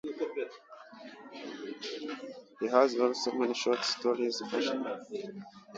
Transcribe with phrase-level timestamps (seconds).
[2.59, 4.81] He also has many short stories published in various
[5.11, 5.43] anthologies.